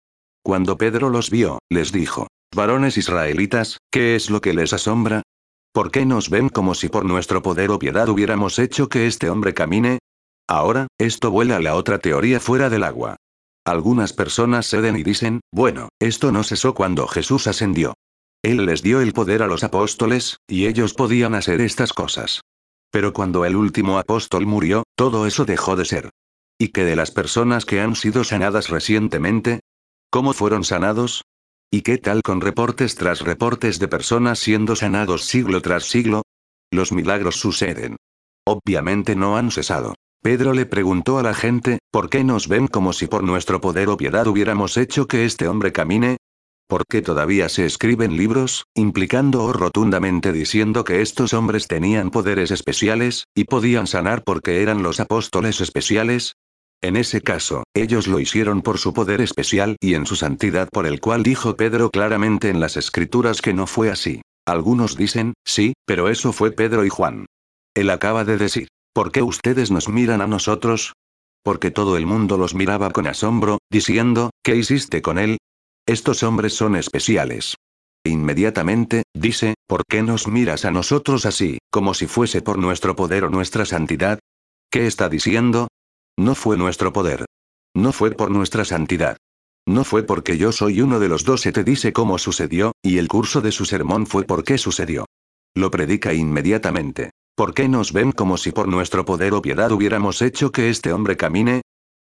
Cuando 0.43 0.77
Pedro 0.77 1.09
los 1.09 1.29
vio, 1.29 1.59
les 1.69 1.93
dijo, 1.93 2.27
Varones 2.53 2.97
israelitas, 2.97 3.77
¿qué 3.89 4.15
es 4.15 4.29
lo 4.29 4.41
que 4.41 4.53
les 4.53 4.73
asombra? 4.73 5.23
¿Por 5.73 5.89
qué 5.89 6.05
nos 6.05 6.29
ven 6.29 6.49
como 6.49 6.75
si 6.75 6.89
por 6.89 7.05
nuestro 7.05 7.41
poder 7.41 7.71
o 7.71 7.79
piedad 7.79 8.09
hubiéramos 8.09 8.59
hecho 8.59 8.89
que 8.89 9.07
este 9.07 9.29
hombre 9.29 9.53
camine? 9.53 9.99
Ahora, 10.47 10.87
esto 10.99 11.31
vuela 11.31 11.55
a 11.55 11.61
la 11.61 11.75
otra 11.75 11.99
teoría 11.99 12.41
fuera 12.41 12.69
del 12.69 12.83
agua. 12.83 13.15
Algunas 13.65 14.11
personas 14.11 14.67
ceden 14.67 14.97
y 14.97 15.03
dicen, 15.03 15.39
bueno, 15.51 15.87
esto 15.99 16.33
no 16.33 16.43
cesó 16.43 16.73
cuando 16.73 17.07
Jesús 17.07 17.47
ascendió. 17.47 17.93
Él 18.43 18.65
les 18.65 18.83
dio 18.83 18.99
el 18.99 19.13
poder 19.13 19.41
a 19.41 19.47
los 19.47 19.63
apóstoles, 19.63 20.37
y 20.47 20.67
ellos 20.67 20.93
podían 20.93 21.33
hacer 21.33 21.61
estas 21.61 21.93
cosas. 21.93 22.41
Pero 22.91 23.13
cuando 23.13 23.45
el 23.45 23.55
último 23.55 23.97
apóstol 23.97 24.45
murió, 24.45 24.83
todo 24.97 25.25
eso 25.25 25.45
dejó 25.45 25.77
de 25.77 25.85
ser. 25.85 26.09
¿Y 26.59 26.67
qué 26.67 26.83
de 26.83 26.97
las 26.97 27.11
personas 27.11 27.65
que 27.65 27.79
han 27.79 27.95
sido 27.95 28.25
sanadas 28.25 28.69
recientemente? 28.69 29.61
¿Cómo 30.13 30.33
fueron 30.33 30.63
sanados? 30.63 31.23
¿Y 31.71 31.81
qué 31.81 31.97
tal 31.97 32.21
con 32.21 32.39
reportes 32.39 32.93
tras 32.93 33.21
reportes 33.21 33.79
de 33.79 33.87
personas 33.87 34.37
siendo 34.37 34.75
sanados 34.75 35.23
siglo 35.23 35.59
tras 35.59 35.85
siglo? 35.85 36.21
Los 36.71 36.91
milagros 36.91 37.37
suceden. 37.37 37.95
Obviamente 38.45 39.15
no 39.15 39.37
han 39.37 39.49
cesado. 39.49 39.95
Pedro 40.21 40.53
le 40.53 40.67
preguntó 40.67 41.17
a 41.17 41.23
la 41.23 41.33
gente, 41.33 41.79
¿por 41.91 42.11
qué 42.11 42.23
nos 42.23 42.47
ven 42.47 42.67
como 42.67 42.93
si 42.93 43.07
por 43.07 43.23
nuestro 43.23 43.59
poder 43.59 43.89
o 43.89 43.97
piedad 43.97 44.27
hubiéramos 44.27 44.77
hecho 44.77 45.07
que 45.07 45.25
este 45.25 45.47
hombre 45.47 45.71
camine? 45.71 46.17
¿Por 46.67 46.85
qué 46.85 47.01
todavía 47.01 47.49
se 47.49 47.65
escriben 47.65 48.15
libros, 48.15 48.65
implicando 48.75 49.43
o 49.43 49.51
rotundamente 49.51 50.31
diciendo 50.31 50.83
que 50.83 51.01
estos 51.01 51.33
hombres 51.33 51.67
tenían 51.67 52.11
poderes 52.11 52.51
especiales, 52.51 53.23
y 53.33 53.45
podían 53.45 53.87
sanar 53.87 54.23
porque 54.23 54.61
eran 54.61 54.83
los 54.83 54.99
apóstoles 54.99 55.59
especiales? 55.59 56.35
En 56.83 56.97
ese 56.97 57.21
caso, 57.21 57.63
ellos 57.73 58.07
lo 58.07 58.19
hicieron 58.19 58.61
por 58.61 58.77
su 58.77 58.93
poder 58.93 59.21
especial 59.21 59.77
y 59.79 59.93
en 59.93 60.05
su 60.05 60.17
santidad 60.17 60.67
por 60.69 60.85
el 60.85 60.99
cual 60.99 61.23
dijo 61.23 61.55
Pedro 61.55 61.89
claramente 61.89 62.49
en 62.49 62.59
las 62.59 62.75
escrituras 62.75 63.41
que 63.41 63.53
no 63.53 63.67
fue 63.67 63.89
así. 63.89 64.21
Algunos 64.45 64.97
dicen, 64.97 65.33
sí, 65.45 65.75
pero 65.85 66.09
eso 66.09 66.33
fue 66.33 66.51
Pedro 66.51 66.83
y 66.83 66.89
Juan. 66.89 67.25
Él 67.73 67.89
acaba 67.89 68.25
de 68.25 68.37
decir, 68.37 68.67
¿por 68.93 69.13
qué 69.13 69.21
ustedes 69.21 69.71
nos 69.71 69.87
miran 69.87 70.19
a 70.19 70.27
nosotros? 70.27 70.91
Porque 71.41 71.71
todo 71.71 71.95
el 71.95 72.05
mundo 72.05 72.37
los 72.37 72.53
miraba 72.53 72.91
con 72.91 73.07
asombro, 73.07 73.59
diciendo, 73.71 74.31
¿qué 74.43 74.57
hiciste 74.57 75.01
con 75.01 75.19
él? 75.19 75.37
Estos 75.85 76.21
hombres 76.21 76.53
son 76.53 76.75
especiales. 76.75 77.55
Inmediatamente, 78.03 79.03
dice, 79.13 79.53
¿por 79.67 79.83
qué 79.87 80.03
nos 80.03 80.27
miras 80.27 80.65
a 80.65 80.71
nosotros 80.71 81.25
así, 81.25 81.59
como 81.71 81.93
si 81.93 82.07
fuese 82.07 82.41
por 82.41 82.57
nuestro 82.57 82.97
poder 82.97 83.23
o 83.23 83.29
nuestra 83.29 83.63
santidad? 83.63 84.19
¿Qué 84.69 84.85
está 84.85 85.07
diciendo? 85.07 85.69
No 86.17 86.35
fue 86.35 86.57
nuestro 86.57 86.93
poder. 86.93 87.25
No 87.75 87.91
fue 87.91 88.11
por 88.11 88.29
nuestra 88.29 88.65
santidad. 88.65 89.17
No 89.65 89.83
fue 89.83 90.03
porque 90.03 90.37
yo 90.37 90.51
soy 90.51 90.81
uno 90.81 90.99
de 90.99 91.07
los 91.07 91.23
doce 91.23 91.51
te 91.51 91.63
dice 91.63 91.91
cómo 91.91 92.19
sucedió, 92.19 92.73
y 92.83 92.97
el 92.97 93.07
curso 93.07 93.41
de 93.41 93.51
su 93.51 93.65
sermón 93.65 94.05
fue 94.05 94.23
por 94.23 94.43
qué 94.43 94.57
sucedió. 94.57 95.05
Lo 95.55 95.71
predica 95.71 96.13
inmediatamente. 96.13 97.11
¿Por 97.35 97.55
qué 97.55 97.67
nos 97.67 97.93
ven 97.93 98.11
como 98.11 98.37
si 98.37 98.51
por 98.51 98.67
nuestro 98.67 99.05
poder 99.05 99.33
o 99.33 99.41
piedad 99.41 99.71
hubiéramos 99.71 100.21
hecho 100.21 100.51
que 100.51 100.69
este 100.69 100.93
hombre 100.93 101.17
camine? 101.17 101.61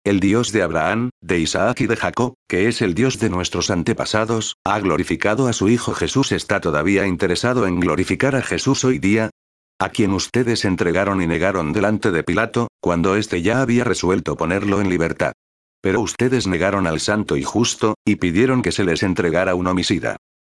El 0.05 0.21
Dios 0.21 0.53
de 0.53 0.61
Abraham, 0.61 1.09
de 1.21 1.39
Isaac 1.39 1.81
y 1.81 1.87
de 1.87 1.97
Jacob, 1.97 2.35
que 2.47 2.69
es 2.69 2.81
el 2.81 2.93
Dios 2.93 3.19
de 3.19 3.29
nuestros 3.29 3.69
antepasados, 3.69 4.55
ha 4.63 4.79
glorificado 4.79 5.47
a 5.47 5.53
su 5.53 5.67
Hijo 5.67 5.93
Jesús. 5.93 6.31
¿Está 6.31 6.61
todavía 6.61 7.07
interesado 7.07 7.67
en 7.67 7.81
glorificar 7.81 8.37
a 8.37 8.41
Jesús 8.41 8.85
hoy 8.85 8.99
día? 8.99 9.31
A 9.79 9.89
quien 9.89 10.11
ustedes 10.13 10.65
entregaron 10.65 11.21
y 11.21 11.27
negaron 11.27 11.71
delante 11.71 12.09
de 12.09 12.23
Pilato, 12.23 12.67
cuando 12.81 13.15
éste 13.15 13.43
ya 13.43 13.61
había 13.61 13.83
resuelto 13.83 14.35
ponerlo 14.35 14.81
en 14.81 14.89
libertad. 14.89 15.33
Pero 15.81 16.01
ustedes 16.01 16.47
negaron 16.47 16.87
al 16.87 16.99
santo 16.99 17.37
y 17.37 17.43
justo, 17.43 17.93
y 18.03 18.15
pidieron 18.15 18.63
que 18.63 18.71
se 18.71 18.83
les 18.83 19.03
entregara 19.03 19.53
un 19.53 19.67
homicida. 19.67 20.17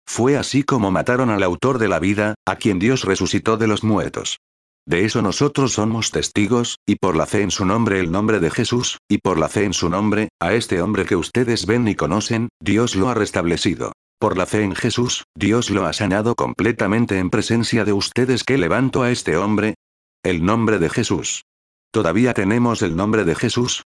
Fue 0.08 0.38
así 0.38 0.62
como 0.62 0.92
mataron 0.92 1.32
al 1.32 1.42
autor 1.42 1.80
de 1.80 1.88
la 1.88 2.00
vida, 2.00 2.36
a 2.46 2.58
quien 2.58 2.78
Dios 2.78 3.06
resucitó 3.06 3.58
de 3.58 3.68
los 3.68 3.84
muertos. 3.84 4.38
De 4.86 5.04
eso 5.04 5.24
nosotros 5.24 5.74
somos 5.74 6.12
testigos, 6.12 6.78
y 6.86 6.96
por 6.96 7.18
la 7.18 7.26
fe 7.26 7.42
en 7.42 7.52
su 7.52 7.66
nombre 7.66 8.00
el 8.00 8.12
nombre 8.12 8.40
de 8.40 8.52
Jesús, 8.52 9.00
y 9.10 9.18
por 9.18 9.40
la 9.40 9.50
fe 9.50 9.66
en 9.66 9.74
su 9.74 9.90
nombre, 9.90 10.30
a 10.40 10.54
este 10.54 10.80
hombre 10.82 11.06
que 11.06 11.16
ustedes 11.16 11.66
ven 11.66 11.88
y 11.88 11.96
conocen, 11.96 12.50
Dios 12.62 12.96
lo 12.96 13.10
ha 13.10 13.16
restablecido. 13.16 13.94
Por 14.20 14.36
la 14.36 14.48
fe 14.48 14.64
en 14.64 14.74
Jesús, 14.74 15.26
Dios 15.36 15.70
lo 15.70 15.86
ha 15.86 15.94
sanado 15.94 16.34
completamente 16.34 17.20
en 17.20 17.30
presencia 17.30 17.86
de 17.86 17.94
ustedes 17.94 18.44
que 18.44 18.58
levanto 18.58 19.04
a 19.04 19.12
este 19.12 19.38
hombre. 19.38 19.76
El 20.24 20.44
nombre 20.44 20.80
de 20.80 20.90
Jesús. 20.90 21.44
¿Todavía 21.92 22.34
tenemos 22.34 22.82
el 22.82 22.96
nombre 22.96 23.26
de 23.26 23.36
Jesús? 23.36 23.84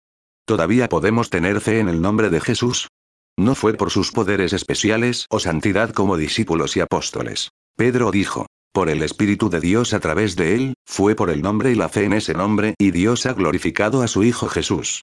¿Todavía 0.47 0.89
podemos 0.89 1.31
tener 1.31 1.61
fe 1.61 1.81
en 1.81 1.89
el 1.89 2.01
nombre 2.01 2.31
de 2.31 2.41
Jesús? 2.41 2.89
No 3.37 3.57
fue 3.57 3.75
por 3.75 3.91
sus 3.91 4.13
poderes 4.13 4.53
especiales 4.53 5.27
o 5.31 5.41
santidad 5.41 5.91
como 5.91 6.17
discípulos 6.17 6.77
y 6.77 6.81
apóstoles. 6.81 7.51
Pedro 7.77 8.13
dijo, 8.13 8.47
por 8.73 8.89
el 8.89 9.03
Espíritu 9.03 9.51
de 9.51 9.61
Dios 9.61 9.95
a 9.95 10.01
través 10.01 10.37
de 10.37 10.55
él, 10.55 10.75
fue 10.87 11.17
por 11.17 11.31
el 11.31 11.43
nombre 11.43 11.73
y 11.73 11.75
la 11.75 11.89
fe 11.89 12.05
en 12.05 12.13
ese 12.13 12.35
nombre, 12.35 12.75
y 12.79 12.93
Dios 12.93 13.27
ha 13.27 13.33
glorificado 13.33 14.03
a 14.03 14.07
su 14.07 14.23
Hijo 14.23 14.49
Jesús. 14.49 15.03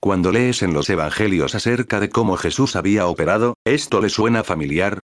Cuando 0.00 0.30
lees 0.30 0.62
en 0.62 0.74
los 0.74 0.88
Evangelios 0.90 1.54
acerca 1.56 1.98
de 1.98 2.08
cómo 2.08 2.36
Jesús 2.36 2.76
había 2.76 3.06
operado, 3.06 3.54
¿esto 3.64 4.00
le 4.00 4.08
suena 4.08 4.44
familiar? 4.44 5.00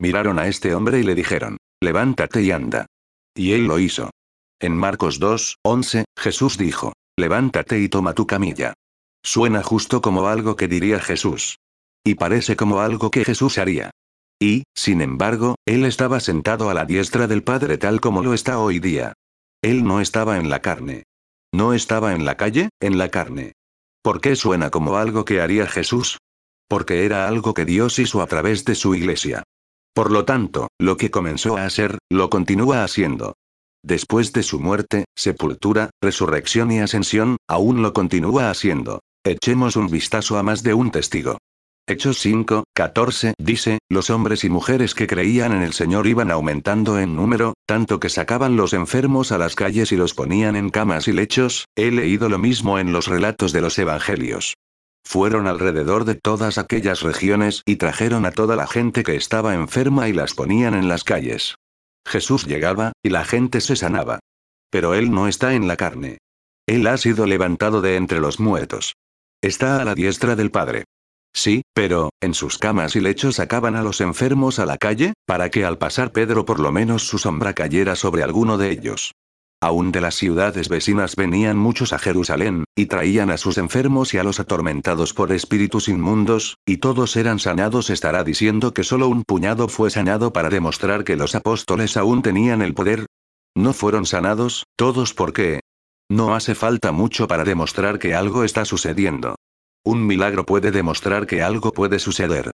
Miraron 0.00 0.38
a 0.38 0.46
este 0.46 0.74
hombre 0.74 1.00
y 1.00 1.02
le 1.02 1.14
dijeron, 1.14 1.58
levántate 1.82 2.42
y 2.42 2.50
anda. 2.50 2.86
Y 3.34 3.52
él 3.52 3.66
lo 3.66 3.78
hizo. 3.78 4.10
En 4.58 4.74
Marcos 4.76 5.18
2, 5.18 5.58
11, 5.62 6.04
Jesús 6.16 6.56
dijo, 6.56 6.94
levántate 7.16 7.78
y 7.78 7.88
toma 7.88 8.14
tu 8.14 8.26
camilla. 8.26 8.72
Suena 9.22 9.62
justo 9.62 10.00
como 10.00 10.26
algo 10.28 10.56
que 10.56 10.66
diría 10.66 10.98
Jesús. 10.98 11.58
Y 12.02 12.14
parece 12.14 12.56
como 12.56 12.80
algo 12.80 13.10
que 13.10 13.24
Jesús 13.24 13.58
haría. 13.58 13.90
Y, 14.40 14.62
sin 14.74 15.02
embargo, 15.02 15.56
él 15.66 15.84
estaba 15.84 16.20
sentado 16.20 16.70
a 16.70 16.74
la 16.74 16.86
diestra 16.86 17.26
del 17.26 17.42
Padre 17.42 17.76
tal 17.76 18.00
como 18.00 18.22
lo 18.22 18.32
está 18.32 18.58
hoy 18.58 18.78
día. 18.78 19.12
Él 19.62 19.84
no 19.84 20.00
estaba 20.00 20.38
en 20.38 20.48
la 20.48 20.62
carne. 20.62 21.02
No 21.52 21.74
estaba 21.74 22.14
en 22.14 22.24
la 22.24 22.36
calle, 22.36 22.70
en 22.80 22.98
la 22.98 23.10
carne. 23.10 23.52
¿Por 24.08 24.22
qué 24.22 24.36
suena 24.36 24.70
como 24.70 24.96
algo 24.96 25.26
que 25.26 25.42
haría 25.42 25.66
Jesús? 25.66 26.16
Porque 26.66 27.04
era 27.04 27.28
algo 27.28 27.52
que 27.52 27.66
Dios 27.66 27.98
hizo 27.98 28.22
a 28.22 28.26
través 28.26 28.64
de 28.64 28.74
su 28.74 28.94
iglesia. 28.94 29.42
Por 29.94 30.10
lo 30.10 30.24
tanto, 30.24 30.68
lo 30.78 30.96
que 30.96 31.10
comenzó 31.10 31.58
a 31.58 31.66
hacer, 31.66 31.98
lo 32.08 32.30
continúa 32.30 32.84
haciendo. 32.84 33.34
Después 33.84 34.32
de 34.32 34.42
su 34.42 34.60
muerte, 34.60 35.04
sepultura, 35.14 35.90
resurrección 36.02 36.70
y 36.70 36.78
ascensión, 36.78 37.36
aún 37.46 37.82
lo 37.82 37.92
continúa 37.92 38.48
haciendo. 38.48 39.00
Echemos 39.26 39.76
un 39.76 39.88
vistazo 39.88 40.38
a 40.38 40.42
más 40.42 40.62
de 40.62 40.72
un 40.72 40.90
testigo. 40.90 41.36
Hechos 41.90 42.18
5, 42.18 42.64
14 42.74 43.32
dice, 43.38 43.78
los 43.88 44.10
hombres 44.10 44.44
y 44.44 44.50
mujeres 44.50 44.94
que 44.94 45.06
creían 45.06 45.52
en 45.52 45.62
el 45.62 45.72
Señor 45.72 46.06
iban 46.06 46.30
aumentando 46.30 46.98
en 46.98 47.16
número, 47.16 47.54
tanto 47.64 47.98
que 47.98 48.10
sacaban 48.10 48.58
los 48.58 48.74
enfermos 48.74 49.32
a 49.32 49.38
las 49.38 49.54
calles 49.54 49.90
y 49.90 49.96
los 49.96 50.12
ponían 50.12 50.54
en 50.54 50.68
camas 50.68 51.08
y 51.08 51.12
lechos, 51.12 51.64
he 51.76 51.90
leído 51.90 52.28
lo 52.28 52.38
mismo 52.38 52.78
en 52.78 52.92
los 52.92 53.06
relatos 53.06 53.54
de 53.54 53.62
los 53.62 53.78
evangelios. 53.78 54.52
Fueron 55.02 55.46
alrededor 55.46 56.04
de 56.04 56.14
todas 56.14 56.58
aquellas 56.58 57.00
regiones 57.00 57.62
y 57.64 57.76
trajeron 57.76 58.26
a 58.26 58.32
toda 58.32 58.54
la 58.54 58.66
gente 58.66 59.02
que 59.02 59.16
estaba 59.16 59.54
enferma 59.54 60.10
y 60.10 60.12
las 60.12 60.34
ponían 60.34 60.74
en 60.74 60.88
las 60.88 61.04
calles. 61.04 61.54
Jesús 62.06 62.46
llegaba, 62.46 62.92
y 63.02 63.08
la 63.08 63.24
gente 63.24 63.62
se 63.62 63.76
sanaba. 63.76 64.18
Pero 64.70 64.92
Él 64.92 65.10
no 65.10 65.26
está 65.26 65.54
en 65.54 65.66
la 65.66 65.78
carne. 65.78 66.18
Él 66.66 66.86
ha 66.86 66.98
sido 66.98 67.24
levantado 67.24 67.80
de 67.80 67.96
entre 67.96 68.20
los 68.20 68.40
muertos. 68.40 68.92
Está 69.40 69.80
a 69.80 69.86
la 69.86 69.94
diestra 69.94 70.36
del 70.36 70.50
Padre. 70.50 70.84
Sí, 71.38 71.62
pero, 71.72 72.10
en 72.20 72.34
sus 72.34 72.58
camas 72.58 72.96
y 72.96 73.00
lechos 73.00 73.36
sacaban 73.36 73.76
a 73.76 73.84
los 73.84 74.00
enfermos 74.00 74.58
a 74.58 74.66
la 74.66 74.76
calle, 74.76 75.12
para 75.24 75.50
que 75.50 75.64
al 75.64 75.78
pasar 75.78 76.10
Pedro 76.10 76.44
por 76.44 76.58
lo 76.58 76.72
menos 76.72 77.06
su 77.06 77.16
sombra 77.16 77.52
cayera 77.52 77.94
sobre 77.94 78.24
alguno 78.24 78.58
de 78.58 78.72
ellos. 78.72 79.12
Aún 79.60 79.92
de 79.92 80.00
las 80.00 80.16
ciudades 80.16 80.68
vecinas 80.68 81.14
venían 81.14 81.56
muchos 81.56 81.92
a 81.92 82.00
Jerusalén, 82.00 82.64
y 82.74 82.86
traían 82.86 83.30
a 83.30 83.36
sus 83.36 83.56
enfermos 83.56 84.14
y 84.14 84.18
a 84.18 84.24
los 84.24 84.40
atormentados 84.40 85.14
por 85.14 85.30
espíritus 85.30 85.88
inmundos, 85.88 86.56
y 86.66 86.78
todos 86.78 87.14
eran 87.14 87.38
sanados. 87.38 87.88
Estará 87.88 88.24
diciendo 88.24 88.74
que 88.74 88.82
solo 88.82 89.06
un 89.06 89.22
puñado 89.22 89.68
fue 89.68 89.90
sanado 89.90 90.32
para 90.32 90.50
demostrar 90.50 91.04
que 91.04 91.14
los 91.14 91.36
apóstoles 91.36 91.96
aún 91.96 92.20
tenían 92.20 92.62
el 92.62 92.74
poder. 92.74 93.06
No 93.56 93.74
fueron 93.74 94.06
sanados, 94.06 94.64
todos 94.74 95.14
porque... 95.14 95.60
No 96.10 96.34
hace 96.34 96.56
falta 96.56 96.90
mucho 96.90 97.28
para 97.28 97.44
demostrar 97.44 98.00
que 98.00 98.16
algo 98.16 98.42
está 98.42 98.64
sucediendo. 98.64 99.36
Un 99.88 100.06
milagro 100.06 100.44
puede 100.44 100.70
demostrar 100.70 101.26
que 101.26 101.40
algo 101.40 101.72
puede 101.72 101.98
suceder. 101.98 102.50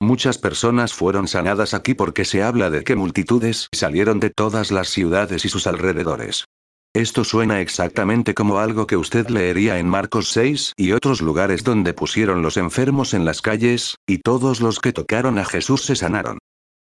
Muchas 0.00 0.38
personas 0.38 0.94
fueron 0.94 1.28
sanadas 1.28 1.74
aquí 1.74 1.92
porque 1.92 2.24
se 2.24 2.42
habla 2.42 2.70
de 2.70 2.82
que 2.82 2.96
multitudes 2.96 3.68
salieron 3.72 4.20
de 4.20 4.30
todas 4.30 4.70
las 4.70 4.88
ciudades 4.88 5.44
y 5.44 5.50
sus 5.50 5.66
alrededores. 5.66 6.46
Esto 6.94 7.24
suena 7.24 7.60
exactamente 7.60 8.32
como 8.32 8.58
algo 8.58 8.86
que 8.86 8.96
usted 8.96 9.28
leería 9.28 9.78
en 9.78 9.86
Marcos 9.86 10.30
6 10.30 10.72
y 10.78 10.92
otros 10.92 11.20
lugares 11.20 11.62
donde 11.62 11.92
pusieron 11.92 12.40
los 12.40 12.56
enfermos 12.56 13.12
en 13.12 13.26
las 13.26 13.42
calles, 13.42 13.96
y 14.06 14.20
todos 14.22 14.62
los 14.62 14.80
que 14.80 14.94
tocaron 14.94 15.38
a 15.38 15.44
Jesús 15.44 15.84
se 15.84 15.94
sanaron. 15.94 16.38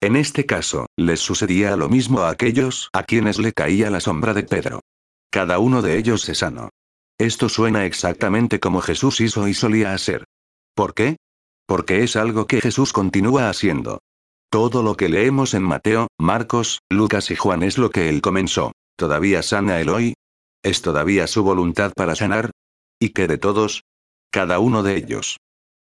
En 0.01 0.15
este 0.15 0.47
caso, 0.47 0.87
les 0.97 1.19
sucedía 1.19 1.75
lo 1.75 1.89
mismo 1.89 2.21
a 2.21 2.31
aquellos 2.31 2.89
a 2.91 3.03
quienes 3.03 3.37
le 3.37 3.53
caía 3.53 3.91
la 3.91 3.99
sombra 3.99 4.33
de 4.33 4.41
Pedro. 4.41 4.79
Cada 5.29 5.59
uno 5.59 5.83
de 5.83 5.99
ellos 5.99 6.23
se 6.23 6.33
sanó. 6.33 6.71
Esto 7.21 7.49
suena 7.49 7.85
exactamente 7.85 8.59
como 8.59 8.81
Jesús 8.81 9.21
hizo 9.21 9.47
y 9.47 9.53
solía 9.53 9.93
hacer. 9.93 10.25
¿Por 10.73 10.95
qué? 10.95 11.17
Porque 11.67 12.01
es 12.01 12.15
algo 12.15 12.47
que 12.47 12.59
Jesús 12.59 12.93
continúa 12.93 13.47
haciendo. 13.47 13.99
Todo 14.49 14.81
lo 14.81 14.97
que 14.97 15.07
leemos 15.07 15.53
en 15.53 15.61
Mateo, 15.61 16.07
Marcos, 16.19 16.79
Lucas 16.89 17.29
y 17.29 17.35
Juan 17.35 17.61
es 17.61 17.77
lo 17.77 17.91
que 17.91 18.09
él 18.09 18.23
comenzó. 18.23 18.71
¿Todavía 18.95 19.43
sana 19.43 19.79
él 19.79 19.89
hoy? 19.89 20.15
¿Es 20.63 20.81
todavía 20.81 21.27
su 21.27 21.43
voluntad 21.43 21.93
para 21.95 22.15
sanar? 22.15 22.49
¿Y 22.99 23.09
qué 23.09 23.27
de 23.27 23.37
todos? 23.37 23.83
Cada 24.31 24.57
uno 24.57 24.81
de 24.81 24.95
ellos. 24.95 25.37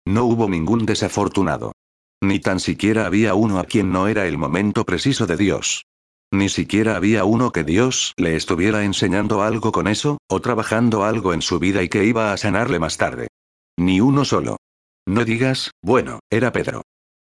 No 0.06 0.26
hubo 0.26 0.46
ningún 0.46 0.84
desafortunado. 0.84 1.72
Ni 2.20 2.40
tan 2.40 2.60
siquiera 2.60 3.06
había 3.06 3.32
uno 3.32 3.60
a 3.60 3.64
quien 3.64 3.92
no 3.92 4.08
era 4.08 4.26
el 4.26 4.36
momento 4.36 4.84
preciso 4.84 5.26
de 5.26 5.38
Dios. 5.38 5.86
Ni 6.32 6.48
siquiera 6.48 6.94
había 6.94 7.24
uno 7.24 7.50
que 7.50 7.64
Dios 7.64 8.14
le 8.16 8.36
estuviera 8.36 8.84
enseñando 8.84 9.42
algo 9.42 9.72
con 9.72 9.88
eso, 9.88 10.18
o 10.28 10.40
trabajando 10.40 11.04
algo 11.04 11.34
en 11.34 11.42
su 11.42 11.58
vida 11.58 11.82
y 11.82 11.88
que 11.88 12.04
iba 12.04 12.32
a 12.32 12.36
sanarle 12.36 12.78
más 12.78 12.96
tarde. 12.98 13.28
Ni 13.76 14.00
uno 14.00 14.24
solo. 14.24 14.56
No 15.08 15.24
digas, 15.24 15.72
bueno, 15.82 16.20
era 16.30 16.52
Pedro. 16.52 16.82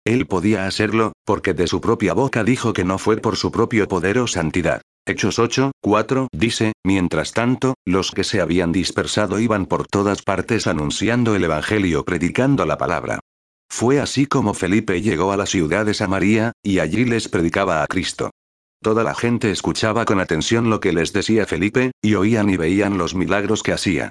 Él 0.06 0.26
podía 0.26 0.66
hacerlo, 0.66 1.12
porque 1.25 1.52
de 1.52 1.66
su 1.66 1.80
propia 1.80 2.14
boca 2.14 2.44
dijo 2.44 2.73
que 2.73 2.84
no 2.84 2.99
fue 2.99 3.18
por 3.18 3.37
su 3.37 3.50
propio 3.50 3.88
poder 3.88 4.18
o 4.18 4.26
santidad. 4.26 4.80
Hechos 5.06 5.38
8, 5.38 5.73
4, 5.82 6.28
dice, 6.32 6.73
mientras 6.82 7.32
tanto, 7.32 7.75
los 7.84 8.11
que 8.11 8.25
se 8.25 8.40
habían 8.40 8.73
dispersado 8.73 9.38
iban 9.38 9.66
por 9.66 9.87
todas 9.87 10.23
partes 10.23 10.66
anunciando 10.66 11.34
el 11.34 11.44
Evangelio 11.44 12.04
predicando 12.04 12.64
la 12.64 12.78
palabra. 12.78 13.20
Fue 13.70 14.00
así 14.00 14.25
como 14.25 14.54
Felipe 14.54 15.02
llegó 15.02 15.32
a 15.32 15.37
la 15.37 15.46
ciudad 15.46 15.84
de 15.84 15.92
Samaria, 15.92 16.52
y 16.62 16.78
allí 16.78 17.04
les 17.04 17.28
predicaba 17.28 17.82
a 17.82 17.87
Cristo. 17.87 18.30
Toda 18.84 19.02
la 19.02 19.14
gente 19.14 19.50
escuchaba 19.50 20.04
con 20.04 20.20
atención 20.20 20.68
lo 20.68 20.78
que 20.78 20.92
les 20.92 21.14
decía 21.14 21.46
Felipe, 21.46 21.92
y 22.02 22.16
oían 22.16 22.50
y 22.50 22.58
veían 22.58 22.98
los 22.98 23.14
milagros 23.14 23.62
que 23.62 23.72
hacía. 23.72 24.10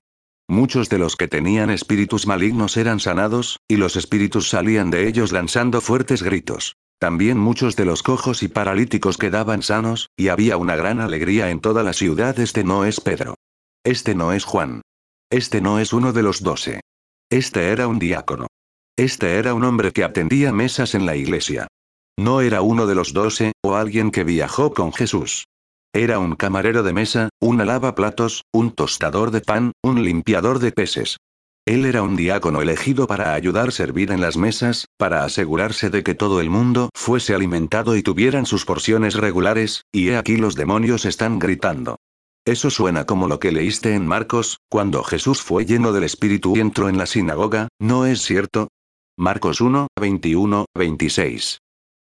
Muchos 0.50 0.90
de 0.90 0.98
los 0.98 1.16
que 1.16 1.28
tenían 1.28 1.70
espíritus 1.70 2.26
malignos 2.26 2.76
eran 2.76 3.00
sanados, 3.00 3.60
y 3.68 3.76
los 3.76 3.96
espíritus 3.96 4.50
salían 4.50 4.90
de 4.90 5.08
ellos 5.08 5.32
lanzando 5.32 5.80
fuertes 5.80 6.24
gritos. 6.24 6.76
También 6.98 7.38
muchos 7.38 7.76
de 7.76 7.86
los 7.86 8.02
cojos 8.02 8.42
y 8.42 8.48
paralíticos 8.48 9.20
quedaban 9.20 9.62
sanos, 9.62 10.10
y 10.18 10.30
había 10.30 10.58
una 10.58 10.76
gran 10.76 11.02
alegría 11.02 11.52
en 11.52 11.60
toda 11.60 11.84
la 11.84 11.94
ciudad. 11.94 12.40
Este 12.40 12.64
no 12.64 12.84
es 12.84 13.00
Pedro. 13.00 13.36
Este 13.84 14.16
no 14.16 14.34
es 14.34 14.44
Juan. 14.44 14.82
Este 15.30 15.62
no 15.62 15.78
es 15.78 15.94
uno 15.94 16.14
de 16.14 16.24
los 16.24 16.42
doce. 16.42 16.82
Este 17.30 17.68
era 17.68 17.88
un 17.88 18.00
diácono. 18.00 18.48
Este 18.98 19.36
era 19.36 19.54
un 19.54 19.66
hombre 19.66 19.92
que 19.92 20.04
atendía 20.04 20.52
mesas 20.52 20.96
en 20.96 21.06
la 21.06 21.16
iglesia. 21.16 21.68
No 22.18 22.42
era 22.42 22.62
uno 22.62 22.86
de 22.86 22.96
los 22.96 23.14
doce, 23.14 23.54
o 23.64 23.76
alguien 23.76 24.12
que 24.12 24.24
viajó 24.24 24.74
con 24.74 24.94
Jesús. 24.94 25.46
Era 25.94 26.20
un 26.20 26.36
camarero 26.36 26.84
de 26.84 26.94
mesa, 26.94 27.30
un 27.40 27.58
lavaplatos, 27.66 28.44
un 28.52 28.72
tostador 28.72 29.32
de 29.32 29.42
pan, 29.42 29.72
un 29.84 30.04
limpiador 30.04 30.60
de 30.60 30.72
peces. 30.72 31.18
Él 31.66 31.86
era 31.86 32.02
un 32.02 32.16
diácono 32.16 32.62
elegido 32.62 33.08
para 33.08 33.34
ayudar 33.34 33.70
a 33.70 33.72
servir 33.72 34.12
en 34.12 34.20
las 34.20 34.36
mesas, 34.36 34.86
para 34.98 35.24
asegurarse 35.24 35.90
de 35.90 36.04
que 36.04 36.14
todo 36.14 36.42
el 36.42 36.50
mundo 36.50 36.90
fuese 36.94 37.34
alimentado 37.34 37.96
y 37.96 38.04
tuvieran 38.04 38.46
sus 38.46 38.66
porciones 38.66 39.16
regulares, 39.16 39.86
y 39.92 40.10
he 40.10 40.18
aquí 40.18 40.36
los 40.36 40.56
demonios 40.56 41.06
están 41.06 41.40
gritando. 41.40 41.96
Eso 42.46 42.70
suena 42.70 43.06
como 43.06 43.28
lo 43.28 43.40
que 43.40 43.54
leíste 43.54 43.96
en 43.96 44.06
Marcos, 44.06 44.58
cuando 44.70 45.04
Jesús 45.04 45.42
fue 45.42 45.66
lleno 45.66 45.94
del 45.94 46.04
Espíritu 46.04 46.58
y 46.58 46.60
entró 46.60 46.90
en 46.90 46.98
la 46.98 47.06
sinagoga, 47.06 47.70
¿no 47.80 48.06
es 48.06 48.22
cierto? 48.22 48.68
Marcos 49.18 49.62
1, 49.62 49.88
21, 49.98 50.66
26. 50.76 51.63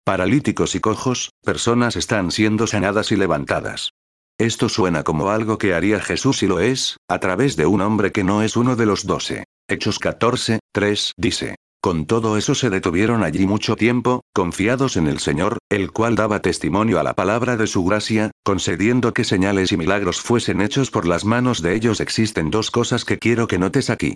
Paralíticos 0.09 0.73
y 0.73 0.79
cojos, 0.79 1.29
personas 1.43 1.95
están 1.95 2.31
siendo 2.31 2.65
sanadas 2.65 3.11
y 3.11 3.15
levantadas. 3.15 3.91
Esto 4.39 4.67
suena 4.67 5.03
como 5.03 5.29
algo 5.29 5.59
que 5.59 5.75
haría 5.75 5.99
Jesús 5.99 6.41
y 6.41 6.47
lo 6.47 6.59
es, 6.59 6.97
a 7.07 7.19
través 7.19 7.55
de 7.55 7.67
un 7.67 7.79
hombre 7.81 8.11
que 8.11 8.23
no 8.23 8.41
es 8.41 8.57
uno 8.57 8.75
de 8.75 8.87
los 8.87 9.05
doce. 9.05 9.43
Hechos 9.67 9.99
14, 9.99 10.61
3 10.73 11.13
dice. 11.15 11.57
Con 11.79 12.07
todo 12.07 12.37
eso 12.37 12.55
se 12.55 12.71
detuvieron 12.71 13.21
allí 13.21 13.45
mucho 13.45 13.75
tiempo, 13.75 14.21
confiados 14.33 14.97
en 14.97 15.05
el 15.05 15.19
Señor, 15.19 15.59
el 15.69 15.91
cual 15.91 16.15
daba 16.15 16.41
testimonio 16.41 16.99
a 16.99 17.03
la 17.03 17.13
palabra 17.13 17.55
de 17.55 17.67
su 17.67 17.85
gracia, 17.85 18.31
concediendo 18.43 19.13
que 19.13 19.23
señales 19.23 19.71
y 19.73 19.77
milagros 19.77 20.21
fuesen 20.21 20.61
hechos 20.61 20.89
por 20.89 21.05
las 21.05 21.23
manos 21.23 21.61
de 21.61 21.75
ellos. 21.75 22.01
Existen 22.01 22.49
dos 22.49 22.71
cosas 22.71 23.05
que 23.05 23.19
quiero 23.19 23.47
que 23.47 23.59
notes 23.59 23.91
aquí. 23.91 24.15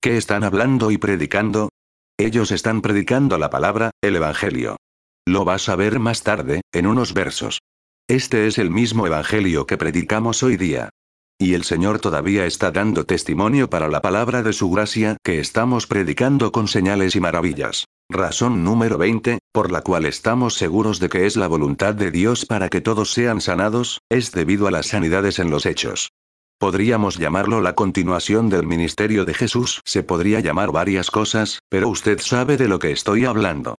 ¿Qué 0.00 0.16
están 0.16 0.42
hablando 0.42 0.90
y 0.90 0.96
predicando? 0.96 1.68
Ellos 2.16 2.50
están 2.50 2.80
predicando 2.80 3.36
la 3.36 3.50
palabra, 3.50 3.90
el 4.00 4.16
Evangelio. 4.16 4.78
Lo 5.26 5.46
vas 5.46 5.70
a 5.70 5.76
ver 5.76 6.00
más 6.00 6.22
tarde, 6.22 6.60
en 6.72 6.86
unos 6.86 7.14
versos. 7.14 7.60
Este 8.08 8.46
es 8.46 8.58
el 8.58 8.70
mismo 8.70 9.06
Evangelio 9.06 9.66
que 9.66 9.78
predicamos 9.78 10.42
hoy 10.42 10.58
día. 10.58 10.90
Y 11.38 11.54
el 11.54 11.64
Señor 11.64 11.98
todavía 11.98 12.44
está 12.44 12.70
dando 12.70 13.06
testimonio 13.06 13.70
para 13.70 13.88
la 13.88 14.02
palabra 14.02 14.42
de 14.42 14.52
su 14.52 14.70
gracia 14.70 15.16
que 15.24 15.40
estamos 15.40 15.86
predicando 15.86 16.52
con 16.52 16.68
señales 16.68 17.16
y 17.16 17.20
maravillas. 17.20 17.86
Razón 18.10 18.64
número 18.64 18.98
20, 18.98 19.38
por 19.50 19.72
la 19.72 19.80
cual 19.80 20.04
estamos 20.04 20.54
seguros 20.54 21.00
de 21.00 21.08
que 21.08 21.24
es 21.24 21.36
la 21.36 21.48
voluntad 21.48 21.94
de 21.94 22.10
Dios 22.10 22.44
para 22.44 22.68
que 22.68 22.82
todos 22.82 23.10
sean 23.12 23.40
sanados, 23.40 24.02
es 24.10 24.30
debido 24.30 24.68
a 24.68 24.70
las 24.70 24.88
sanidades 24.88 25.38
en 25.38 25.50
los 25.50 25.64
hechos. 25.64 26.10
Podríamos 26.58 27.16
llamarlo 27.16 27.62
la 27.62 27.74
continuación 27.74 28.50
del 28.50 28.66
ministerio 28.66 29.24
de 29.24 29.32
Jesús, 29.32 29.80
se 29.86 30.02
podría 30.02 30.40
llamar 30.40 30.70
varias 30.70 31.10
cosas, 31.10 31.60
pero 31.70 31.88
usted 31.88 32.20
sabe 32.20 32.58
de 32.58 32.68
lo 32.68 32.78
que 32.78 32.92
estoy 32.92 33.24
hablando. 33.24 33.76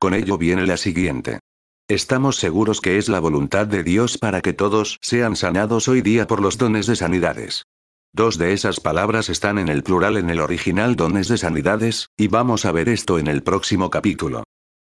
Con 0.00 0.14
ello 0.14 0.38
viene 0.38 0.64
la 0.64 0.76
siguiente. 0.76 1.40
Estamos 1.88 2.36
seguros 2.36 2.80
que 2.80 2.98
es 2.98 3.08
la 3.08 3.18
voluntad 3.18 3.66
de 3.66 3.82
Dios 3.82 4.16
para 4.16 4.40
que 4.40 4.52
todos 4.52 4.98
sean 5.02 5.34
sanados 5.34 5.88
hoy 5.88 6.02
día 6.02 6.28
por 6.28 6.40
los 6.40 6.56
dones 6.56 6.86
de 6.86 6.94
sanidades. 6.94 7.64
Dos 8.12 8.38
de 8.38 8.52
esas 8.52 8.78
palabras 8.78 9.28
están 9.28 9.58
en 9.58 9.68
el 9.68 9.82
plural 9.82 10.16
en 10.16 10.30
el 10.30 10.40
original 10.40 10.94
dones 10.94 11.26
de 11.28 11.38
sanidades, 11.38 12.10
y 12.16 12.28
vamos 12.28 12.64
a 12.64 12.72
ver 12.72 12.88
esto 12.88 13.18
en 13.18 13.26
el 13.26 13.42
próximo 13.42 13.90
capítulo. 13.90 14.44